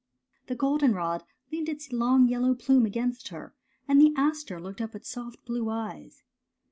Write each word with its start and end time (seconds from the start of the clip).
The 0.47 0.55
goldenrod 0.55 1.23
leaned 1.51 1.69
its 1.69 1.91
long 1.91 2.27
yellow 2.27 2.55
plume 2.55 2.87
against 2.87 3.27
her, 3.27 3.53
and 3.87 4.01
the 4.01 4.15
aster 4.17 4.59
looked 4.59 4.81
up 4.81 4.93
with 4.95 5.05
soft 5.05 5.45
blue 5.45 5.69
eyes. 5.69 6.23